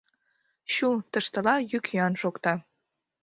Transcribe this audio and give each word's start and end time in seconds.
Чу, 0.71 0.87
тыштыла 1.11 1.55
йӱк-йӱан 1.71 2.13
шокта. 2.21 2.53